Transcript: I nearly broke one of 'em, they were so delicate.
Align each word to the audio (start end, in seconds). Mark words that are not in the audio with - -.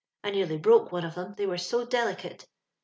I 0.23 0.31
nearly 0.31 0.57
broke 0.57 0.91
one 0.91 1.05
of 1.05 1.15
'em, 1.15 1.35
they 1.37 1.45
were 1.45 1.59
so 1.59 1.85
delicate. 1.85 2.47